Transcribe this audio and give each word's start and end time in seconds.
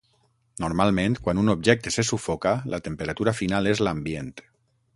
Normalment, 0.63 1.17
quan 1.27 1.41
un 1.41 1.53
objecte 1.53 1.93
se 1.97 2.05
sufoca, 2.09 2.53
la 2.75 2.79
temperatura 2.89 3.35
final 3.43 3.71
és 3.75 3.83
l'ambient. 3.89 4.35